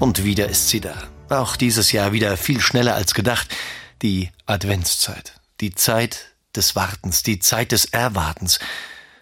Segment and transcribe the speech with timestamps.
[0.00, 0.94] Und wieder ist sie da.
[1.28, 3.48] Auch dieses Jahr wieder viel schneller als gedacht.
[4.02, 5.32] Die Adventszeit.
[5.60, 8.60] Die Zeit des Wartens, die Zeit des Erwartens.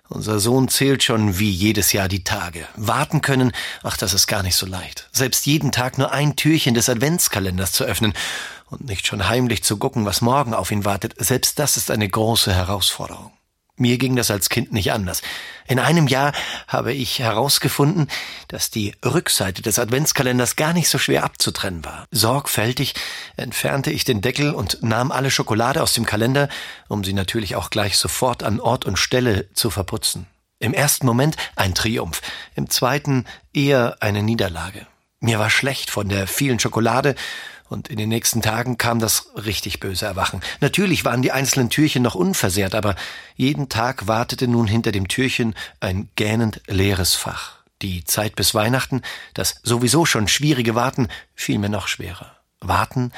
[0.09, 2.69] Unser Sohn zählt schon wie jedes Jahr die Tage.
[2.77, 3.53] Warten können,
[3.83, 5.09] ach, das ist gar nicht so leicht.
[5.13, 8.13] Selbst jeden Tag nur ein Türchen des Adventskalenders zu öffnen
[8.71, 12.09] und nicht schon heimlich zu gucken, was morgen auf ihn wartet, selbst das ist eine
[12.09, 13.33] große Herausforderung.
[13.79, 15.21] Mir ging das als Kind nicht anders.
[15.67, 16.33] In einem Jahr
[16.67, 18.09] habe ich herausgefunden,
[18.49, 22.07] dass die Rückseite des Adventskalenders gar nicht so schwer abzutrennen war.
[22.11, 22.95] Sorgfältig
[23.37, 26.49] entfernte ich den Deckel und nahm alle Schokolade aus dem Kalender,
[26.89, 30.27] um sie natürlich auch gleich sofort an Ort und Stelle zu verputzen.
[30.59, 32.23] Im ersten Moment ein Triumph,
[32.55, 34.87] im zweiten eher eine Niederlage.
[35.21, 37.15] Mir war schlecht von der vielen Schokolade
[37.69, 40.41] und in den nächsten Tagen kam das richtig böse Erwachen.
[40.61, 42.95] Natürlich waren die einzelnen Türchen noch unversehrt, aber
[43.35, 47.57] jeden Tag wartete nun hinter dem Türchen ein gähnend leeres Fach.
[47.83, 49.03] Die Zeit bis Weihnachten,
[49.35, 52.37] das sowieso schon schwierige Warten, fiel mir noch schwerer.
[52.61, 53.13] Warten,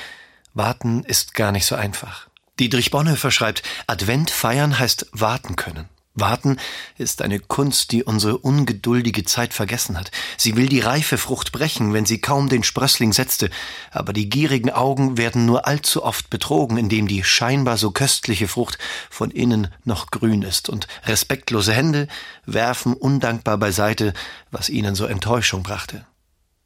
[0.54, 2.28] warten ist gar nicht so einfach.
[2.58, 5.88] Dietrich Bonhoeffer schreibt, Advent feiern heißt warten können.
[6.20, 6.56] Warten
[6.96, 10.10] ist eine Kunst, die unsere ungeduldige Zeit vergessen hat.
[10.36, 13.50] Sie will die reife Frucht brechen, wenn sie kaum den Sprössling setzte,
[13.90, 18.78] aber die gierigen Augen werden nur allzu oft betrogen, indem die scheinbar so köstliche Frucht
[19.10, 22.08] von innen noch grün ist, und respektlose Hände
[22.46, 24.12] werfen undankbar beiseite,
[24.50, 26.06] was ihnen so Enttäuschung brachte.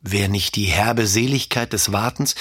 [0.01, 2.35] Wer nicht die herbe Seligkeit des Wartens,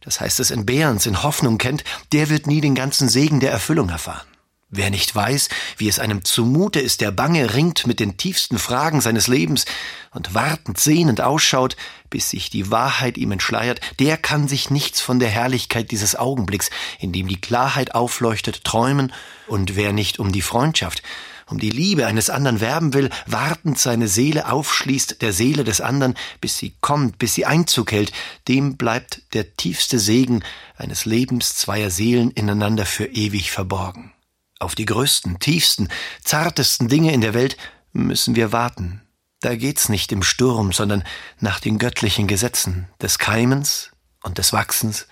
[0.00, 3.88] das heißt des Entbehrens in Hoffnung kennt, der wird nie den ganzen Segen der Erfüllung
[3.88, 4.29] erfahren.
[4.72, 5.48] Wer nicht weiß,
[5.78, 9.64] wie es einem zumute ist, der bange ringt mit den tiefsten Fragen seines Lebens
[10.12, 11.76] und wartend, sehnend ausschaut,
[12.08, 16.70] bis sich die Wahrheit ihm entschleiert, der kann sich nichts von der Herrlichkeit dieses Augenblicks,
[17.00, 19.12] in dem die Klarheit aufleuchtet, träumen,
[19.48, 21.02] und wer nicht um die Freundschaft,
[21.48, 26.14] um die Liebe eines anderen werben will, wartend seine Seele aufschließt der Seele des anderen,
[26.40, 28.12] bis sie kommt, bis sie Einzug hält,
[28.46, 30.44] dem bleibt der tiefste Segen
[30.76, 34.12] eines Lebens zweier Seelen ineinander für ewig verborgen.
[34.60, 35.88] Auf die größten, tiefsten,
[36.22, 37.56] zartesten Dinge in der Welt
[37.92, 39.00] müssen wir warten.
[39.40, 41.02] Da geht's nicht im Sturm, sondern
[41.40, 43.90] nach den göttlichen Gesetzen des Keimens
[44.22, 45.06] und des Wachsens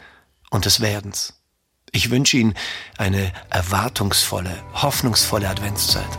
[0.51, 1.33] und des Werdens.
[1.93, 2.55] Ich wünsche Ihnen
[2.99, 6.19] eine erwartungsvolle, hoffnungsvolle Adventszeit.